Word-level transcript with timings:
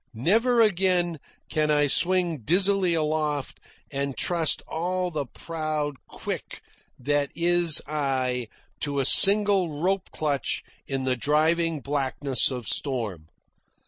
Never 0.15 0.61
again 0.61 1.19
can 1.47 1.69
I 1.69 1.85
swing 1.85 2.39
dizzily 2.39 2.95
aloft 2.95 3.59
and 3.91 4.17
trust 4.17 4.63
all 4.67 5.11
the 5.11 5.27
proud 5.27 5.97
quick 6.09 6.63
that 6.97 7.29
is 7.35 7.83
I 7.85 8.47
to 8.79 8.99
a 8.99 9.05
single 9.05 9.79
rope 9.79 10.09
clutch 10.09 10.63
in 10.87 11.03
the 11.03 11.15
driving 11.15 11.81
blackness 11.81 12.49
of 12.49 12.65
storm. 12.65 13.27